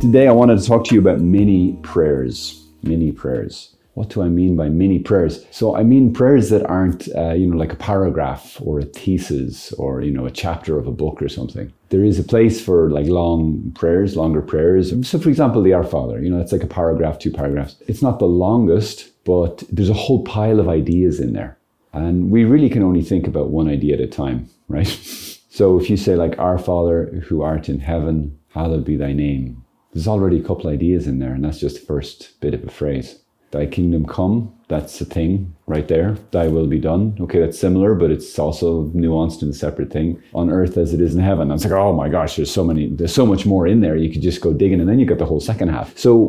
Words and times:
Today, 0.00 0.28
I 0.28 0.32
wanted 0.32 0.58
to 0.58 0.66
talk 0.66 0.86
to 0.86 0.94
you 0.94 1.00
about 1.00 1.20
mini 1.20 1.74
prayers. 1.82 2.66
Mini 2.82 3.12
prayers. 3.12 3.76
What 3.92 4.08
do 4.08 4.22
I 4.22 4.30
mean 4.30 4.56
by 4.56 4.70
mini 4.70 4.98
prayers? 4.98 5.44
So 5.50 5.76
I 5.76 5.82
mean 5.82 6.14
prayers 6.14 6.48
that 6.48 6.64
aren't, 6.64 7.14
uh, 7.14 7.34
you 7.34 7.46
know, 7.46 7.58
like 7.58 7.74
a 7.74 7.76
paragraph 7.76 8.56
or 8.62 8.78
a 8.78 8.86
thesis 8.86 9.72
or 9.74 10.00
you 10.00 10.10
know 10.10 10.24
a 10.24 10.30
chapter 10.30 10.78
of 10.78 10.86
a 10.86 10.90
book 10.90 11.20
or 11.20 11.28
something. 11.28 11.70
There 11.90 12.02
is 12.02 12.18
a 12.18 12.24
place 12.24 12.64
for 12.64 12.88
like 12.88 13.08
long 13.08 13.72
prayers, 13.72 14.16
longer 14.16 14.40
prayers. 14.40 14.88
So, 15.06 15.18
for 15.18 15.28
example, 15.28 15.62
the 15.62 15.74
Our 15.74 15.84
Father. 15.84 16.18
You 16.18 16.30
know, 16.30 16.40
it's 16.40 16.52
like 16.52 16.64
a 16.64 16.74
paragraph, 16.80 17.18
two 17.18 17.30
paragraphs. 17.30 17.76
It's 17.86 18.00
not 18.00 18.20
the 18.20 18.24
longest, 18.24 19.10
but 19.24 19.62
there's 19.70 19.90
a 19.90 20.02
whole 20.04 20.24
pile 20.24 20.60
of 20.60 20.68
ideas 20.70 21.20
in 21.20 21.34
there, 21.34 21.58
and 21.92 22.30
we 22.30 22.44
really 22.44 22.70
can 22.70 22.82
only 22.82 23.02
think 23.02 23.26
about 23.26 23.50
one 23.50 23.68
idea 23.68 23.96
at 23.96 24.00
a 24.00 24.06
time, 24.06 24.48
right? 24.66 24.86
so 25.50 25.78
if 25.78 25.90
you 25.90 25.98
say 25.98 26.14
like 26.14 26.38
Our 26.38 26.56
Father 26.58 27.22
who 27.26 27.42
art 27.42 27.68
in 27.68 27.80
heaven, 27.80 28.38
hallowed 28.54 28.86
be 28.86 28.96
thy 28.96 29.12
name. 29.12 29.62
There's 29.92 30.08
already 30.08 30.38
a 30.38 30.44
couple 30.44 30.70
ideas 30.70 31.06
in 31.06 31.18
there, 31.18 31.32
and 31.32 31.44
that's 31.44 31.60
just 31.60 31.80
the 31.80 31.86
first 31.86 32.40
bit 32.40 32.54
of 32.54 32.64
a 32.64 32.70
phrase. 32.70 33.18
Thy 33.50 33.66
kingdom 33.66 34.06
come, 34.06 34.54
that's 34.68 35.00
a 35.00 35.04
thing 35.04 35.56
right 35.66 35.88
there. 35.88 36.16
Thy 36.30 36.46
will 36.46 36.68
be 36.68 36.78
done. 36.78 37.16
Okay, 37.20 37.40
that's 37.40 37.58
similar, 37.58 37.96
but 37.96 38.12
it's 38.12 38.38
also 38.38 38.84
nuanced 38.90 39.42
and 39.42 39.50
a 39.50 39.54
separate 39.54 39.90
thing. 39.90 40.22
On 40.32 40.48
earth 40.48 40.76
as 40.76 40.94
it 40.94 41.00
is 41.00 41.16
in 41.16 41.20
heaven. 41.20 41.50
I 41.50 41.54
was 41.54 41.64
like, 41.64 41.72
oh 41.72 41.92
my 41.92 42.08
gosh, 42.08 42.36
there's 42.36 42.52
so 42.52 42.62
many, 42.62 42.86
there's 42.86 43.12
so 43.12 43.26
much 43.26 43.46
more 43.46 43.66
in 43.66 43.80
there. 43.80 43.96
You 43.96 44.12
could 44.12 44.22
just 44.22 44.40
go 44.40 44.52
digging, 44.52 44.78
and 44.78 44.88
then 44.88 45.00
you 45.00 45.06
got 45.06 45.18
the 45.18 45.26
whole 45.26 45.40
second 45.40 45.70
half. 45.70 45.98
So 45.98 46.26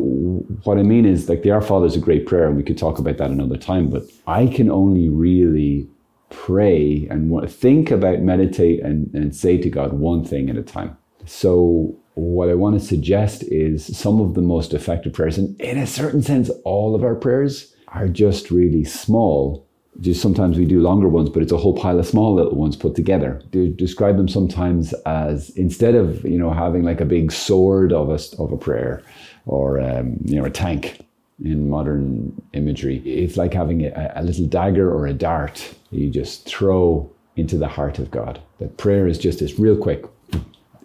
what 0.63 0.79
I 0.79 0.83
mean 0.83 1.05
is 1.05 1.29
like 1.29 1.43
the 1.43 1.51
Our 1.51 1.61
Father 1.61 1.85
is 1.85 1.95
a 1.95 1.99
great 1.99 2.25
prayer, 2.25 2.47
and 2.47 2.57
we 2.57 2.63
could 2.63 2.79
talk 2.79 2.97
about 2.97 3.17
that 3.17 3.29
another 3.29 3.57
time, 3.57 3.91
but 3.91 4.03
I 4.25 4.47
can 4.47 4.71
only 4.71 5.07
really 5.07 5.87
pray 6.31 7.07
and 7.11 7.47
think 7.51 7.91
about, 7.91 8.21
meditate, 8.21 8.81
and, 8.81 9.13
and 9.13 9.35
say 9.35 9.59
to 9.59 9.69
God 9.69 9.93
one 9.93 10.25
thing 10.25 10.49
at 10.49 10.57
a 10.57 10.63
time. 10.63 10.97
So 11.25 11.95
what 12.15 12.49
I 12.49 12.55
want 12.55 12.79
to 12.79 12.85
suggest 12.85 13.43
is 13.43 13.97
some 13.97 14.19
of 14.19 14.33
the 14.33 14.41
most 14.41 14.73
effective 14.73 15.13
prayers, 15.13 15.37
and 15.37 15.59
in 15.61 15.77
a 15.77 15.87
certain 15.87 16.21
sense, 16.21 16.49
all 16.63 16.95
of 16.95 17.03
our 17.03 17.15
prayers 17.15 17.73
are 17.89 18.07
just 18.07 18.51
really 18.51 18.83
small. 18.83 19.65
Just 19.99 20.21
sometimes 20.21 20.57
we 20.57 20.65
do 20.65 20.79
longer 20.79 21.09
ones, 21.09 21.29
but 21.29 21.43
it's 21.43 21.51
a 21.51 21.57
whole 21.57 21.75
pile 21.75 21.99
of 21.99 22.05
small 22.05 22.33
little 22.33 22.55
ones 22.55 22.75
put 22.75 22.95
together. 22.95 23.41
To 23.51 23.69
describe 23.69 24.17
them 24.17 24.27
sometimes 24.27 24.93
as 25.05 25.49
instead 25.51 25.95
of 25.95 26.23
you 26.23 26.37
know 26.37 26.51
having 26.51 26.83
like 26.83 27.01
a 27.01 27.05
big 27.05 27.31
sword 27.31 27.91
of 27.91 28.09
a 28.09 28.19
of 28.41 28.51
a 28.51 28.57
prayer, 28.57 29.03
or 29.45 29.79
um, 29.79 30.17
you 30.23 30.35
know 30.35 30.45
a 30.45 30.49
tank 30.49 31.01
in 31.43 31.69
modern 31.69 32.39
imagery, 32.53 32.97
it's 32.99 33.35
like 33.35 33.53
having 33.53 33.85
a, 33.85 34.11
a 34.15 34.23
little 34.23 34.45
dagger 34.45 34.91
or 34.91 35.07
a 35.07 35.13
dart 35.13 35.73
you 35.89 36.09
just 36.09 36.45
throw 36.45 37.09
into 37.35 37.57
the 37.57 37.67
heart 37.67 37.99
of 37.99 38.11
God. 38.11 38.39
That 38.59 38.77
prayer 38.77 39.07
is 39.07 39.17
just 39.17 39.39
this 39.39 39.57
real 39.57 39.77
quick 39.77 40.05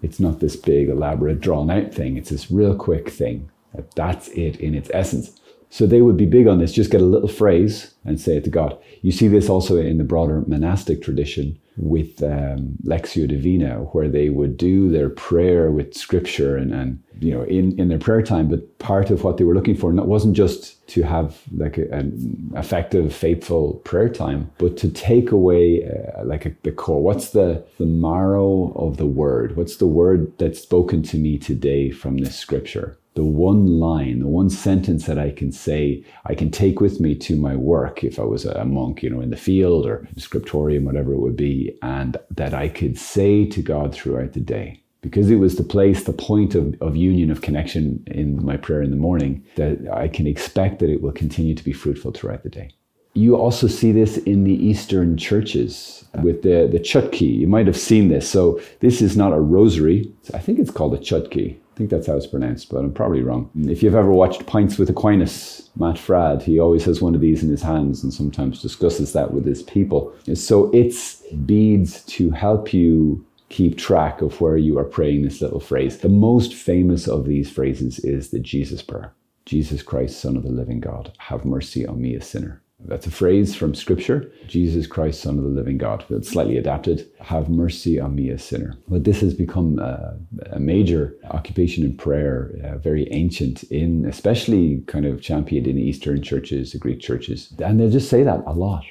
it's 0.07 0.21
not 0.21 0.39
this 0.39 0.55
big, 0.55 0.89
elaborate, 0.89 1.41
drawn 1.41 1.69
out 1.69 1.93
thing. 1.93 2.17
It's 2.17 2.31
this 2.31 2.49
real 2.49 2.77
quick 2.77 3.11
thing. 3.11 3.51
That's 3.97 4.29
it 4.29 4.55
in 4.61 4.73
its 4.77 4.89
essence. 4.95 5.41
So 5.69 5.85
they 5.85 6.01
would 6.01 6.17
be 6.17 6.27
big 6.27 6.47
on 6.47 6.61
this. 6.61 6.73
Just 6.73 6.93
get 6.93 7.01
a 7.01 7.05
little 7.05 7.29
phrase 7.29 7.95
and 8.05 8.21
say 8.21 8.37
it 8.37 8.45
to 8.45 8.51
God. 8.51 8.79
You 9.03 9.11
see 9.11 9.27
this 9.27 9.49
also 9.49 9.79
in 9.79 9.99
the 9.99 10.05
broader 10.05 10.45
monastic 10.47 11.03
tradition 11.03 11.59
with 11.77 12.23
um, 12.23 12.77
Lectio 12.85 13.29
Divina, 13.29 13.81
where 13.93 14.09
they 14.09 14.31
would 14.31 14.57
do 14.57 14.91
their 14.91 15.11
prayer 15.11 15.71
with 15.71 15.95
scripture 15.95 16.57
and, 16.57 16.73
and 16.73 17.03
you 17.21 17.33
know 17.33 17.43
in, 17.45 17.79
in 17.79 17.89
their 17.89 17.99
prayer 17.99 18.23
time. 18.23 18.49
But 18.49 18.79
part 18.79 19.11
of 19.11 19.25
what 19.25 19.37
they 19.37 19.45
were 19.45 19.55
looking 19.55 19.77
for 19.77 19.93
wasn't 19.93 20.37
just 20.37 20.87
to 20.89 21.03
have 21.03 21.41
like 21.57 21.79
a, 21.79 21.89
an 21.91 22.53
effective, 22.57 23.15
faithful 23.15 23.75
prayer 23.85 24.09
time, 24.09 24.51
but 24.59 24.77
to 24.79 24.89
take 24.89 25.31
away 25.31 25.85
uh, 25.85 26.25
like 26.25 26.47
a, 26.47 26.55
the 26.63 26.73
core. 26.73 27.03
What's 27.03 27.31
the 27.31 27.65
the 27.79 27.87
marrow 27.87 28.73
of 28.77 28.97
the 28.97 29.07
word? 29.07 29.57
What's 29.57 29.77
the 29.77 29.87
word 29.87 30.33
that's 30.39 30.61
spoken 30.61 31.03
to 31.05 31.19
me 31.19 31.39
today 31.39 31.91
from 31.91 32.19
this 32.19 32.37
scripture? 32.37 32.99
The 33.17 33.25
one 33.25 33.67
line, 33.81 34.21
the 34.21 34.27
one 34.27 34.51
sentence 34.51 35.07
that 35.07 35.19
I 35.19 35.31
can 35.31 35.51
say, 35.51 36.05
I 36.27 36.35
can 36.35 36.51
take 36.51 36.81
with 36.81 37.01
me 37.01 37.15
to 37.17 37.35
my 37.35 37.57
work 37.57 38.05
if 38.05 38.21
I 38.21 38.25
was 38.25 38.45
a 38.45 38.65
monk, 38.65 39.03
you 39.03 39.11
know, 39.11 39.23
in 39.23 39.31
the 39.31 39.37
field 39.37 39.87
or 39.87 40.07
scriptorium, 40.19 40.85
whatever 40.85 41.13
it 41.15 41.19
would 41.19 41.37
be, 41.37 41.77
and 41.83 42.19
that 42.31 42.55
I 42.55 42.69
could 42.69 42.99
say 42.99 43.47
to 43.47 43.63
God 43.63 43.95
throughout 43.95 44.35
the 44.35 44.41
day. 44.41 44.83
Because 45.01 45.31
it 45.31 45.37
was 45.37 45.57
the 45.57 45.63
place, 45.63 46.05
the 46.05 46.13
point 46.13 46.55
of, 46.55 46.75
of 46.81 46.97
union, 46.97 47.31
of 47.31 47.41
connection 47.41 48.05
in 48.09 48.45
my 48.45 48.57
prayer 48.57 48.83
in 48.83 48.91
the 48.91 48.97
morning, 48.97 49.45
that 49.55 49.79
I 49.93 50.09
can 50.09 50.27
expect 50.27 50.81
that 50.81 50.91
it 50.91 51.01
will 51.01 51.13
continue 51.13 51.55
to 51.55 51.65
be 51.65 51.73
fruitful 51.73 52.13
throughout 52.13 52.43
the 52.43 52.51
day. 52.51 52.71
You 53.17 53.37
also 53.37 53.67
see 53.67 53.93
this 53.93 54.19
in 54.19 54.45
the 54.45 54.53
Eastern 54.53 55.17
churches 55.17 56.05
with 56.23 56.43
the, 56.43 56.69
the 56.71 56.79
chotki. 56.79 57.39
You 57.39 57.47
might 57.47 57.67
have 57.67 57.77
seen 57.77 58.09
this. 58.09 58.29
So 58.29 58.61
this 58.81 59.01
is 59.01 59.17
not 59.17 59.33
a 59.33 59.41
rosary. 59.41 60.13
I 60.35 60.39
think 60.39 60.59
it's 60.59 60.71
called 60.71 60.95
a 60.95 60.99
chotki. 60.99 61.57
I 61.57 61.77
think 61.77 61.91
that's 61.91 62.07
how 62.07 62.17
it's 62.17 62.27
pronounced, 62.27 62.71
but 62.71 62.79
I'm 62.79 62.93
probably 62.93 63.23
wrong. 63.23 63.51
If 63.55 63.83
you've 63.83 63.95
ever 63.95 64.11
watched 64.11 64.47
Pints 64.47 64.79
with 64.79 64.89
Aquinas, 64.91 65.69
Matt 65.77 65.97
Fradd, 65.97 66.43
he 66.43 66.59
always 66.59 66.85
has 66.85 67.03
one 67.03 67.15
of 67.15 67.21
these 67.21 67.43
in 67.43 67.51
his 67.51 67.63
hands 67.63 68.03
and 68.03 68.13
sometimes 68.13 68.63
discusses 68.63 69.13
that 69.13 69.33
with 69.33 69.47
his 69.47 69.63
people. 69.63 70.15
So 70.35 70.71
it's 70.73 71.23
beads 71.47 72.03
to 72.05 72.31
help 72.31 72.73
you 72.73 73.25
keep 73.49 73.79
track 73.79 74.21
of 74.23 74.41
where 74.41 74.57
you 74.57 74.79
are 74.79 74.85
praying 74.85 75.23
this 75.23 75.41
little 75.41 75.61
phrase. 75.61 75.99
The 75.99 76.09
most 76.09 76.55
famous 76.55 77.07
of 77.07 77.27
these 77.27 77.51
phrases 77.51 77.99
is 78.01 78.31
the 78.31 78.41
Jesus 78.41 78.83
prayer. 78.83 79.13
Jesus 79.45 79.83
Christ, 79.83 80.19
Son 80.19 80.37
of 80.37 80.43
the 80.43 80.51
living 80.51 80.81
God, 80.81 81.13
have 81.19 81.45
mercy 81.45 81.87
on 81.87 82.01
me, 82.01 82.15
a 82.15 82.21
sinner. 82.21 82.63
That's 82.81 83.07
a 83.07 83.11
phrase 83.11 83.55
from 83.55 83.75
Scripture. 83.75 84.31
Jesus 84.47 84.87
Christ, 84.87 85.23
Son 85.23 85.39
of 85.39 85.45
the 85.45 85.51
living 85.51 85.79
God. 85.79 86.05
It's 86.11 86.29
slightly 86.29 86.59
adapted. 86.59 87.11
Have 87.21 87.49
mercy 87.49 87.99
on 87.99 88.15
me, 88.15 88.29
a 88.29 88.39
sinner. 88.39 88.75
But 88.87 89.05
this 89.05 89.21
has 89.21 89.33
become 89.33 89.79
a, 89.79 90.17
a 90.53 90.61
major 90.61 91.17
occupation 91.31 91.85
in 91.85 91.97
prayer, 91.97 92.53
uh, 92.63 92.77
very 92.79 93.11
ancient 93.13 93.63
in, 93.65 94.05
especially 94.05 94.83
kind 94.87 95.07
of 95.07 95.23
championed 95.23 95.67
in 95.67 95.79
Eastern 95.79 96.23
churches, 96.23 96.73
the 96.73 96.79
Greek 96.79 97.01
churches. 97.01 97.53
And 97.59 97.81
they 97.81 97.89
just 97.89 98.11
say 98.11 98.23
that 98.23 98.43
a 98.47 98.53
lot 98.53 98.85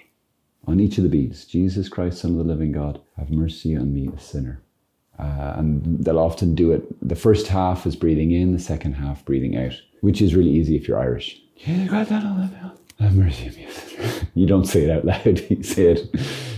on 0.67 0.79
each 0.79 0.97
of 0.97 1.03
the 1.03 1.09
beads. 1.09 1.45
Jesus 1.45 1.87
Christ, 1.87 2.19
Son 2.19 2.31
of 2.31 2.37
the 2.37 2.43
living 2.43 2.71
God, 2.71 2.99
have 3.17 3.29
mercy 3.29 3.75
on 3.75 3.93
me, 3.93 4.09
a 4.15 4.19
sinner. 4.19 4.61
Uh, 5.19 5.53
and 5.57 6.03
they'll 6.03 6.19
often 6.19 6.55
do 6.55 6.71
it. 6.71 6.83
The 7.07 7.15
first 7.15 7.47
half 7.47 7.85
is 7.85 7.95
breathing 7.95 8.31
in, 8.31 8.51
the 8.51 8.59
second 8.59 8.93
half 8.93 9.23
breathing 9.23 9.55
out, 9.55 9.73
which 10.01 10.21
is 10.21 10.35
really 10.35 10.49
easy 10.49 10.75
if 10.75 10.87
you're 10.87 10.99
Irish. 10.99 11.41
Have 12.99 13.15
mercy 13.15 13.49
on 13.49 13.55
me. 13.55 13.67
you 14.35 14.45
don't 14.45 14.65
say 14.65 14.83
it 14.83 14.89
out 14.89 15.05
loud. 15.05 15.39
You 15.49 15.63
say 15.63 15.87
it, 15.87 16.15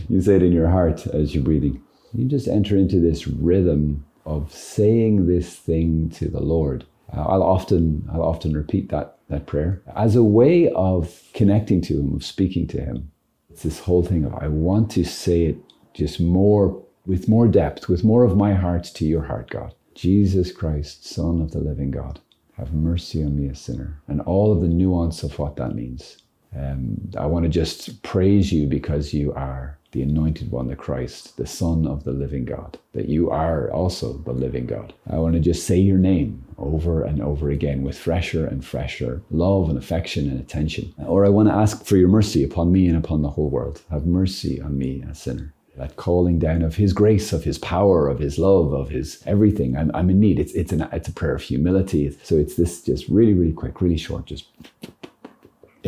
you 0.10 0.22
say 0.22 0.36
it 0.36 0.44
in 0.44 0.52
your 0.52 0.70
heart 0.70 1.08
as 1.08 1.34
you're 1.34 1.44
breathing. 1.44 1.82
You 2.14 2.26
just 2.26 2.48
enter 2.48 2.78
into 2.78 3.00
this 3.00 3.28
rhythm 3.28 4.06
of 4.26 4.54
saying 4.54 5.28
this 5.28 5.56
thing 5.56 6.10
to 6.12 6.28
the 6.28 6.42
Lord. 6.42 6.86
Uh, 7.14 7.22
I'll 7.22 7.44
often, 7.44 8.08
I'll 8.12 8.22
often 8.22 8.54
repeat 8.54 8.90
that, 8.90 9.18
that 9.30 9.46
prayer 9.46 9.82
as 9.96 10.16
a 10.16 10.24
way 10.24 10.70
of 10.72 11.24
connecting 11.34 11.82
to 11.82 12.00
Him, 12.00 12.14
of 12.16 12.24
speaking 12.24 12.68
to 12.68 12.82
Him. 12.82 13.12
It's 13.50 13.64
this 13.64 13.80
whole 13.80 14.04
thing 14.04 14.26
of 14.26 14.34
I 14.36 14.48
want 14.50 14.92
to 14.92 15.06
say 15.06 15.46
it 15.46 15.58
just 15.94 16.20
more, 16.20 16.84
with 17.06 17.28
more 17.28 17.48
depth, 17.48 17.88
with 17.88 18.04
more 18.04 18.24
of 18.24 18.38
my 18.38 18.54
heart 18.54 18.84
to 18.96 19.06
your 19.06 19.24
heart, 19.24 19.50
God. 19.50 19.74
Jesus 19.96 20.52
Christ, 20.52 21.06
Son 21.06 21.42
of 21.42 21.52
the 21.52 21.60
living 21.60 21.90
God, 21.90 22.20
have 22.58 22.74
mercy 22.74 23.24
on 23.24 23.36
me, 23.36 23.48
a 23.48 23.56
sinner. 23.56 24.00
And 24.08 24.22
all 24.22 24.52
of 24.52 24.62
the 24.62 24.68
nuance 24.68 25.24
of 25.24 25.40
what 25.40 25.56
that 25.56 25.74
means. 25.74 26.18
Um, 26.56 26.98
I 27.18 27.26
want 27.26 27.44
to 27.44 27.50
just 27.50 28.02
praise 28.04 28.52
you 28.52 28.68
because 28.68 29.14
you 29.14 29.34
are 29.34 29.78
the 29.92 30.02
anointed 30.02 30.52
one, 30.52 30.68
the 30.68 30.76
Christ, 30.76 31.38
the 31.38 31.48
Son 31.48 31.88
of 31.88 32.04
the 32.04 32.12
living 32.12 32.46
God, 32.46 32.78
that 32.94 33.08
you 33.08 33.30
are 33.30 33.72
also 33.72 34.14
the 34.14 34.34
living 34.34 34.66
God. 34.66 34.94
I 35.10 35.18
want 35.18 35.36
to 35.36 35.40
just 35.40 35.66
say 35.66 35.78
your 35.78 35.98
name 35.98 36.44
over 36.58 37.04
and 37.04 37.22
over 37.22 37.50
again 37.50 37.84
with 37.84 37.98
fresher 37.98 38.46
and 38.46 38.66
fresher 38.66 39.22
love 39.32 39.70
and 39.70 39.78
affection 39.78 40.30
and 40.30 40.40
attention. 40.40 40.94
Or 41.06 41.26
I 41.26 41.30
want 41.30 41.48
to 41.50 41.56
ask 41.56 41.86
for 41.86 41.98
your 41.98 42.10
mercy 42.10 42.44
upon 42.44 42.72
me 42.72 42.88
and 42.88 42.98
upon 42.98 43.22
the 43.22 43.30
whole 43.30 43.50
world. 43.50 43.82
Have 43.90 44.06
mercy 44.06 44.62
on 44.62 44.78
me, 44.78 45.04
a 45.10 45.16
sinner. 45.16 45.54
That 45.78 45.96
calling 45.96 46.40
down 46.40 46.64
of 46.64 46.76
His 46.76 46.92
grace, 46.92 47.32
of 47.32 47.44
His 47.44 47.60
power, 47.60 48.08
of 48.08 48.18
His 48.18 48.40
love, 48.40 48.74
of 48.74 48.90
His 48.90 49.22
everything. 49.28 49.78
I'm, 49.78 49.92
I'm 49.94 50.10
in 50.10 50.20
need. 50.20 50.40
It's, 50.40 50.54
it's, 50.54 50.72
an, 50.72 50.88
it's 50.92 51.08
a 51.08 51.14
prayer 51.14 51.36
of 51.36 51.44
humility. 51.44 52.18
So 52.24 52.36
it's 52.36 52.56
this 52.56 52.82
just 52.82 53.08
really, 53.08 53.36
really 53.36 53.54
quick, 53.54 53.80
really 53.80 53.98
short, 53.98 54.26
just 54.26 54.46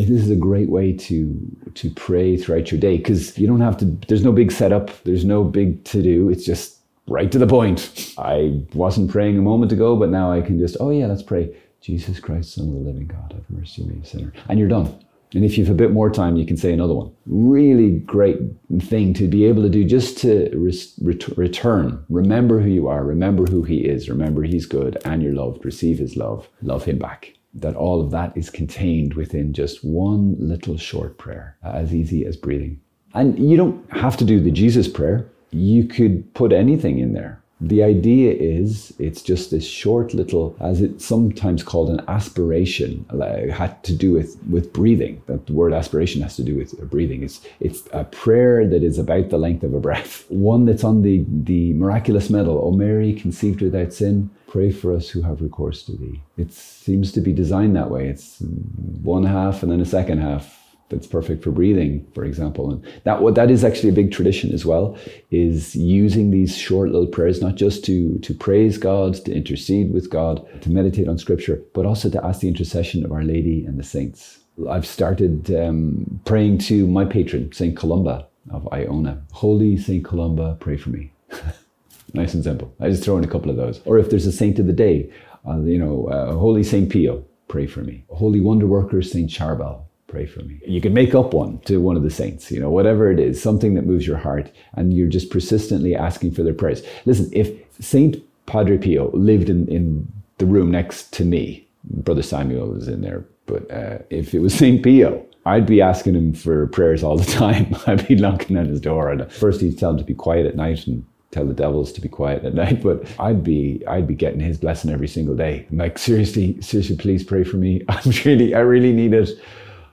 this 0.07 0.21
is 0.21 0.29
a 0.29 0.35
great 0.35 0.69
way 0.69 0.93
to 0.93 1.35
to 1.75 1.89
pray 1.91 2.37
throughout 2.37 2.71
your 2.71 2.79
day 2.79 2.97
because 2.97 3.37
you 3.37 3.47
don't 3.47 3.61
have 3.61 3.77
to 3.77 3.85
there's 4.07 4.23
no 4.23 4.31
big 4.31 4.51
setup 4.51 4.91
there's 5.03 5.25
no 5.25 5.43
big 5.43 5.83
to 5.85 6.01
do 6.01 6.29
it's 6.29 6.45
just 6.45 6.77
right 7.07 7.31
to 7.31 7.39
the 7.39 7.47
point. 7.47 8.13
I 8.19 8.61
wasn't 8.73 9.09
praying 9.09 9.37
a 9.37 9.41
moment 9.41 9.71
ago 9.71 9.95
but 9.95 10.09
now 10.09 10.31
i 10.31 10.41
can 10.41 10.59
just 10.59 10.77
oh 10.79 10.91
yeah 10.91 11.07
let's 11.07 11.23
pray. 11.23 11.55
Jesus 11.81 12.19
christ 12.19 12.53
son 12.53 12.67
of 12.67 12.73
the 12.73 12.79
living 12.79 13.07
god 13.07 13.33
have 13.33 13.49
mercy 13.49 13.83
on 13.83 13.89
me 13.89 14.01
sinner. 14.03 14.33
And 14.47 14.59
you're 14.59 14.67
done. 14.67 14.93
And 15.35 15.45
if 15.45 15.57
you 15.57 15.63
have 15.63 15.71
a 15.71 15.77
bit 15.77 15.91
more 15.91 16.09
time 16.09 16.35
you 16.35 16.45
can 16.45 16.57
say 16.57 16.73
another 16.73 16.93
one. 16.93 17.11
Really 17.25 17.99
great 17.99 18.39
thing 18.79 19.13
to 19.15 19.27
be 19.27 19.45
able 19.45 19.63
to 19.63 19.69
do 19.69 19.83
just 19.85 20.17
to 20.19 20.51
ret- 20.55 21.37
return. 21.37 22.03
Remember 22.09 22.59
who 22.59 22.69
you 22.69 22.87
are 22.87 23.03
remember 23.03 23.45
who 23.45 23.63
he 23.63 23.79
is 23.79 24.09
remember 24.09 24.43
he's 24.43 24.65
good 24.65 24.97
and 25.05 25.23
you're 25.23 25.33
loved 25.33 25.65
receive 25.65 25.99
his 25.99 26.15
love 26.15 26.47
love 26.61 26.85
him 26.85 26.99
back 26.99 27.33
that 27.53 27.75
all 27.75 28.01
of 28.01 28.11
that 28.11 28.35
is 28.37 28.49
contained 28.49 29.13
within 29.15 29.53
just 29.53 29.83
one 29.83 30.35
little 30.39 30.77
short 30.77 31.17
prayer, 31.17 31.57
uh, 31.63 31.71
as 31.71 31.93
easy 31.93 32.25
as 32.25 32.37
breathing. 32.37 32.79
And 33.13 33.37
you 33.39 33.57
don't 33.57 33.91
have 33.91 34.17
to 34.17 34.25
do 34.25 34.39
the 34.39 34.51
Jesus 34.51 34.87
prayer. 34.87 35.29
You 35.51 35.85
could 35.85 36.31
put 36.35 36.51
anything 36.51 36.99
in 36.99 37.13
there. 37.13 37.41
The 37.61 37.83
idea 37.83 38.31
is 38.31 38.93
it's 38.99 39.21
just 39.21 39.51
this 39.51 39.65
short 39.65 40.13
little, 40.13 40.55
as 40.61 40.81
it's 40.81 41.05
sometimes 41.05 41.61
called 41.61 41.89
an 41.89 42.01
aspiration, 42.07 43.05
like, 43.11 43.49
had 43.49 43.83
to 43.83 43.93
do 43.93 44.13
with, 44.13 44.37
with 44.49 44.71
breathing. 44.71 45.21
That 45.25 45.45
the 45.47 45.53
word 45.53 45.73
aspiration 45.73 46.21
has 46.21 46.37
to 46.37 46.43
do 46.43 46.55
with 46.55 46.79
breathing. 46.89 47.21
It's, 47.21 47.41
it's 47.59 47.83
a 47.91 48.05
prayer 48.05 48.65
that 48.65 48.81
is 48.81 48.97
about 48.97 49.29
the 49.29 49.37
length 49.37 49.63
of 49.63 49.73
a 49.73 49.79
breath. 49.79 50.25
One 50.29 50.65
that's 50.65 50.85
on 50.85 51.01
the, 51.01 51.25
the 51.27 51.73
miraculous 51.73 52.29
medal, 52.29 52.61
O 52.63 52.71
Mary, 52.71 53.13
conceived 53.13 53.61
without 53.61 53.91
sin, 53.91 54.29
pray 54.47 54.71
for 54.71 54.93
us 54.93 55.09
who 55.09 55.21
have 55.23 55.41
recourse 55.41 55.83
to 55.83 55.91
thee. 55.91 56.21
It 56.37 56.53
seems 56.53 57.11
to 57.11 57.21
be 57.21 57.33
designed 57.33 57.75
that 57.75 57.91
way. 57.91 58.07
It's 58.07 58.37
one 58.39 59.23
half 59.23 59.63
and 59.63 59.71
then 59.71 59.81
a 59.81 59.85
second 59.85 60.19
half 60.19 60.59
that's 60.89 61.07
perfect 61.07 61.43
for 61.43 61.51
breathing, 61.51 62.05
for 62.13 62.23
example. 62.25 62.71
And 62.71 62.83
that 63.03 63.21
what 63.21 63.35
that 63.35 63.51
is 63.51 63.63
actually 63.63 63.89
a 63.89 63.93
big 63.93 64.11
tradition 64.11 64.51
as 64.51 64.65
well, 64.65 64.97
is 65.31 65.75
using 65.75 66.31
these 66.31 66.57
short 66.57 66.91
little 66.91 67.07
prayers 67.07 67.41
not 67.41 67.55
just 67.55 67.85
to 67.85 68.17
to 68.19 68.33
praise 68.33 68.77
God, 68.77 69.13
to 69.25 69.33
intercede 69.33 69.93
with 69.93 70.09
God, 70.09 70.45
to 70.61 70.69
meditate 70.69 71.07
on 71.07 71.17
Scripture, 71.17 71.61
but 71.73 71.85
also 71.85 72.09
to 72.09 72.25
ask 72.25 72.41
the 72.41 72.47
intercession 72.47 73.05
of 73.05 73.11
Our 73.11 73.23
Lady 73.23 73.65
and 73.65 73.79
the 73.79 73.83
saints. 73.83 74.39
I've 74.69 74.85
started 74.85 75.53
um, 75.55 76.19
praying 76.25 76.57
to 76.69 76.85
my 76.85 77.05
patron, 77.05 77.51
Saint 77.53 77.77
Columba 77.77 78.27
of 78.51 78.67
Iona. 78.73 79.21
Holy 79.31 79.77
Saint 79.77 80.03
Columba, 80.03 80.57
pray 80.59 80.75
for 80.75 80.89
me. 80.89 81.11
nice 82.13 82.33
and 82.33 82.43
simple. 82.43 82.73
I 82.79 82.89
just 82.89 83.03
throw 83.03 83.17
in 83.17 83.23
a 83.23 83.27
couple 83.27 83.51
of 83.51 83.57
those. 83.57 83.81
Or 83.85 83.99
if 83.99 84.09
there's 84.09 84.25
a 84.25 84.31
saint 84.31 84.59
of 84.59 84.67
the 84.67 84.73
day, 84.73 85.11
uh, 85.47 85.59
you 85.59 85.77
know, 85.77 86.07
uh, 86.07 86.33
Holy 86.33 86.63
Saint 86.63 86.91
Pio, 86.91 87.23
pray 87.47 87.67
for 87.67 87.81
me. 87.81 88.03
Holy 88.09 88.41
Wonder 88.41 88.67
Worker 88.67 89.01
Saint 89.01 89.29
Charbel, 89.29 89.81
pray 90.09 90.25
for 90.25 90.41
me. 90.41 90.59
You 90.65 90.81
can 90.81 90.93
make 90.93 91.15
up 91.15 91.33
one 91.33 91.59
to 91.59 91.77
one 91.77 91.95
of 91.95 92.03
the 92.03 92.09
saints, 92.09 92.51
you 92.51 92.59
know, 92.59 92.69
whatever 92.69 93.11
it 93.11 93.19
is, 93.19 93.41
something 93.41 93.75
that 93.75 93.85
moves 93.85 94.05
your 94.05 94.17
heart, 94.17 94.51
and 94.73 94.93
you're 94.93 95.07
just 95.07 95.29
persistently 95.29 95.95
asking 95.95 96.31
for 96.31 96.43
their 96.43 96.53
prayers. 96.53 96.83
Listen, 97.05 97.29
if 97.31 97.51
Saint 97.79 98.17
Padre 98.45 98.77
Pio 98.77 99.11
lived 99.11 99.49
in, 99.49 99.67
in 99.67 100.11
the 100.39 100.45
room 100.45 100.71
next 100.71 101.13
to 101.13 101.23
me, 101.23 101.67
Brother 101.83 102.23
Samuel 102.23 102.67
was 102.69 102.87
in 102.87 103.01
there, 103.01 103.23
but 103.45 103.69
uh, 103.71 103.99
if 104.09 104.33
it 104.33 104.39
was 104.39 104.53
Saint 104.53 104.83
Pio, 104.83 105.25
I'd 105.45 105.65
be 105.65 105.81
asking 105.81 106.15
him 106.15 106.33
for 106.33 106.67
prayers 106.67 107.03
all 107.03 107.17
the 107.17 107.31
time. 107.31 107.75
I'd 107.87 108.07
be 108.07 108.15
knocking 108.15 108.57
on 108.57 108.65
his 108.65 108.81
door, 108.81 109.09
and 109.09 109.31
first 109.31 109.61
he'd 109.61 109.77
tell 109.77 109.91
him 109.91 109.97
to 109.97 110.03
be 110.03 110.15
quiet 110.15 110.45
at 110.45 110.55
night 110.55 110.87
and 110.87 111.05
tell 111.31 111.45
the 111.45 111.53
devils 111.53 111.91
to 111.93 112.01
be 112.01 112.09
quiet 112.09 112.43
at 112.43 112.55
night 112.55 112.81
but 112.81 113.03
i'd 113.19 113.43
be 113.43 113.83
i'd 113.87 114.07
be 114.07 114.15
getting 114.15 114.39
his 114.39 114.57
blessing 114.57 114.89
every 114.89 115.07
single 115.07 115.35
day 115.35 115.63
I'm 115.69 115.77
like 115.77 115.99
seriously 115.99 116.59
seriously 116.59 116.97
please 116.97 117.23
pray 117.23 117.43
for 117.43 117.57
me 117.57 117.83
i'm 117.87 118.11
really 118.25 118.55
i 118.55 118.59
really 118.61 118.91
need 118.91 119.13
it 119.13 119.29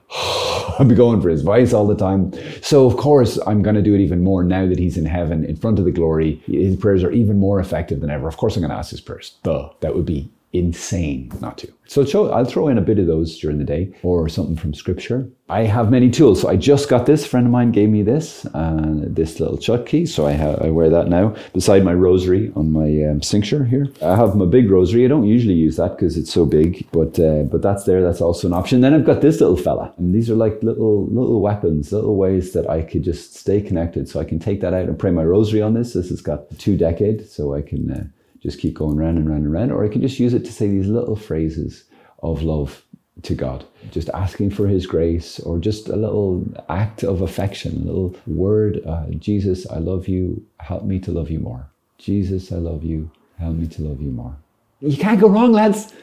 I'd 0.79 0.87
be 0.87 0.95
going 0.95 1.21
for 1.21 1.29
his 1.29 1.41
advice 1.41 1.73
all 1.73 1.87
the 1.87 1.95
time. 1.95 2.33
So, 2.61 2.85
of 2.85 2.97
course, 2.97 3.39
I'm 3.47 3.61
going 3.61 3.75
to 3.75 3.81
do 3.81 3.95
it 3.95 4.01
even 4.01 4.23
more 4.23 4.43
now 4.43 4.65
that 4.67 4.79
he's 4.79 4.97
in 4.97 5.05
heaven 5.05 5.43
in 5.43 5.55
front 5.55 5.79
of 5.79 5.85
the 5.85 5.91
glory. 5.91 6.41
His 6.45 6.75
prayers 6.75 7.03
are 7.03 7.11
even 7.11 7.37
more 7.37 7.59
effective 7.59 8.01
than 8.01 8.09
ever. 8.09 8.27
Of 8.27 8.37
course, 8.37 8.55
I'm 8.55 8.61
going 8.61 8.71
to 8.71 8.77
ask 8.77 8.91
his 8.91 9.01
prayers. 9.01 9.35
Duh. 9.43 9.69
That 9.81 9.95
would 9.95 10.05
be 10.05 10.29
insane 10.59 11.31
not 11.41 11.57
to. 11.59 11.73
So 11.87 12.29
I'll 12.31 12.45
throw 12.45 12.67
in 12.67 12.77
a 12.77 12.81
bit 12.81 12.99
of 12.99 13.07
those 13.07 13.37
during 13.39 13.59
the 13.59 13.63
day 13.63 13.93
or 14.03 14.27
something 14.27 14.57
from 14.57 14.73
scripture. 14.73 15.29
I 15.49 15.61
have 15.61 15.89
many 15.89 16.09
tools. 16.09 16.41
So 16.41 16.49
I 16.49 16.57
just 16.57 16.89
got 16.89 17.05
this. 17.05 17.25
A 17.25 17.29
friend 17.29 17.47
of 17.47 17.51
mine 17.51 17.71
gave 17.71 17.89
me 17.89 18.03
this, 18.03 18.45
uh, 18.53 18.95
this 19.03 19.39
little 19.39 19.57
chotki. 19.57 20.05
So 20.05 20.27
I, 20.27 20.31
have, 20.31 20.61
I 20.61 20.69
wear 20.69 20.89
that 20.89 21.07
now 21.07 21.33
beside 21.53 21.85
my 21.85 21.93
rosary 21.93 22.51
on 22.57 22.73
my 22.73 23.09
um, 23.09 23.21
cincture 23.21 23.63
here. 23.63 23.87
I 24.01 24.17
have 24.17 24.35
my 24.35 24.45
big 24.45 24.69
rosary. 24.69 25.05
I 25.05 25.07
don't 25.07 25.23
usually 25.23 25.53
use 25.53 25.77
that 25.77 25.95
because 25.95 26.17
it's 26.17 26.33
so 26.33 26.45
big, 26.45 26.85
but 26.91 27.17
uh, 27.19 27.43
but 27.43 27.61
that's 27.61 27.85
there. 27.85 28.03
That's 28.03 28.19
also 28.19 28.47
an 28.47 28.53
option. 28.53 28.81
Then 28.81 28.93
I've 28.93 29.05
got 29.05 29.21
this 29.21 29.39
little 29.39 29.55
fella, 29.55 29.93
and 29.97 30.13
these 30.13 30.29
are 30.29 30.35
like 30.35 30.61
little 30.61 31.05
little 31.07 31.41
weapons, 31.41 31.93
little 31.93 32.17
ways 32.17 32.51
that 32.51 32.69
I 32.69 32.81
could 32.81 33.03
just 33.03 33.35
stay 33.35 33.61
connected. 33.61 34.09
So 34.09 34.19
I 34.19 34.25
can 34.25 34.39
take 34.39 34.59
that 34.61 34.73
out 34.73 34.85
and 34.85 34.99
pray 34.99 35.11
my 35.11 35.23
rosary 35.23 35.61
on 35.61 35.73
this. 35.73 35.93
This 35.93 36.09
has 36.09 36.21
got 36.21 36.49
two 36.59 36.75
decade, 36.75 37.29
so 37.29 37.55
I 37.55 37.61
can. 37.61 37.91
Uh, 37.91 38.03
just 38.47 38.59
keep 38.59 38.75
going 38.75 38.95
round 38.95 39.17
and 39.17 39.29
round 39.29 39.43
and 39.43 39.51
round, 39.51 39.73
or 39.73 39.83
I 39.83 39.89
can 39.89 40.01
just 40.01 40.21
use 40.21 40.33
it 40.33 40.45
to 40.45 40.53
say 40.53 40.69
these 40.69 40.87
little 40.87 41.17
phrases 41.17 41.83
of 42.23 42.43
love 42.43 42.81
to 43.23 43.35
God, 43.35 43.65
just 43.91 44.09
asking 44.11 44.51
for 44.51 44.67
His 44.69 44.87
grace, 44.87 45.37
or 45.41 45.59
just 45.59 45.89
a 45.89 45.97
little 45.97 46.45
act 46.69 47.03
of 47.03 47.19
affection, 47.21 47.81
a 47.81 47.85
little 47.85 48.15
word 48.25 48.81
uh, 48.87 49.07
Jesus, 49.19 49.69
I 49.69 49.79
love 49.79 50.07
you, 50.07 50.45
help 50.61 50.85
me 50.85 50.97
to 51.01 51.11
love 51.11 51.29
you 51.29 51.39
more. 51.39 51.67
Jesus, 51.97 52.53
I 52.53 52.55
love 52.55 52.85
you, 52.85 53.11
help 53.37 53.57
me 53.57 53.67
to 53.67 53.81
love 53.81 54.01
you 54.01 54.11
more. 54.11 54.37
You 54.79 54.95
can't 54.95 55.19
go 55.19 55.27
wrong, 55.27 55.51
lads. 55.51 55.93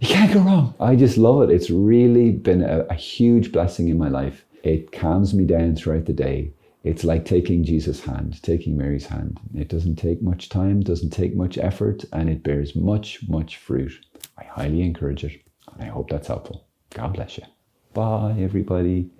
You 0.00 0.08
can't 0.08 0.34
go 0.34 0.40
wrong. 0.40 0.74
I 0.80 0.96
just 0.96 1.16
love 1.16 1.42
it. 1.42 1.50
It's 1.50 1.70
really 1.70 2.32
been 2.32 2.62
a, 2.62 2.80
a 2.90 2.94
huge 2.94 3.52
blessing 3.52 3.88
in 3.90 3.96
my 3.96 4.08
life. 4.08 4.44
It 4.64 4.90
calms 4.90 5.34
me 5.34 5.44
down 5.44 5.76
throughout 5.76 6.06
the 6.06 6.12
day. 6.12 6.50
It's 6.86 7.02
like 7.02 7.24
taking 7.24 7.64
Jesus' 7.64 8.04
hand, 8.04 8.40
taking 8.44 8.76
Mary's 8.76 9.06
hand. 9.06 9.40
It 9.56 9.66
doesn't 9.66 9.96
take 9.96 10.22
much 10.22 10.48
time, 10.48 10.78
doesn't 10.82 11.10
take 11.10 11.34
much 11.34 11.58
effort, 11.58 12.04
and 12.12 12.30
it 12.30 12.44
bears 12.44 12.76
much, 12.76 13.18
much 13.28 13.56
fruit. 13.56 13.92
I 14.38 14.44
highly 14.44 14.82
encourage 14.82 15.24
it, 15.24 15.42
and 15.72 15.82
I 15.82 15.86
hope 15.86 16.08
that's 16.08 16.28
helpful. 16.28 16.68
God 16.94 17.14
bless 17.14 17.38
you. 17.38 17.44
Bye, 17.92 18.36
everybody. 18.38 19.10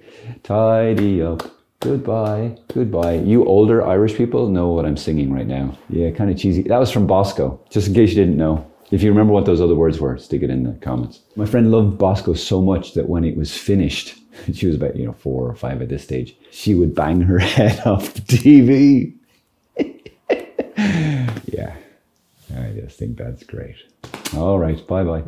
Tidy 0.44 1.20
up. 1.20 1.42
Goodbye. 1.80 2.56
Goodbye. 2.72 3.14
You 3.14 3.44
older 3.44 3.84
Irish 3.84 4.14
people 4.14 4.48
know 4.48 4.68
what 4.68 4.86
I'm 4.86 4.96
singing 4.96 5.32
right 5.32 5.48
now. 5.48 5.76
Yeah, 5.90 6.12
kind 6.12 6.30
of 6.30 6.38
cheesy. 6.38 6.62
That 6.62 6.78
was 6.78 6.92
from 6.92 7.08
Bosco, 7.08 7.60
just 7.68 7.88
in 7.88 7.94
case 7.94 8.10
you 8.10 8.16
didn't 8.16 8.36
know. 8.36 8.64
If 8.90 9.02
you 9.02 9.10
remember 9.10 9.32
what 9.32 9.46
those 9.46 9.60
other 9.60 9.74
words 9.74 9.98
were, 10.00 10.16
stick 10.16 10.42
it 10.42 10.50
in 10.50 10.62
the 10.62 10.72
comments. 10.74 11.20
My 11.34 11.46
friend 11.46 11.72
loved 11.72 11.98
Bosco 11.98 12.34
so 12.34 12.62
much 12.62 12.94
that 12.94 13.08
when 13.08 13.24
it 13.24 13.36
was 13.36 13.56
finished, 13.56 14.14
she 14.52 14.66
was 14.66 14.76
about, 14.76 14.96
you 14.96 15.06
know, 15.06 15.12
four 15.12 15.48
or 15.48 15.54
five 15.54 15.82
at 15.82 15.88
this 15.88 16.04
stage, 16.04 16.36
she 16.50 16.74
would 16.74 16.94
bang 16.94 17.20
her 17.22 17.38
head 17.56 17.84
off 17.86 18.14
the 18.14 18.20
TV. 18.20 19.14
yeah, 21.46 21.76
I 22.56 22.72
just 22.80 22.98
think 22.98 23.18
that's 23.18 23.42
great. 23.42 23.76
All 24.34 24.58
right, 24.58 24.86
bye 24.86 25.04
bye. 25.04 25.24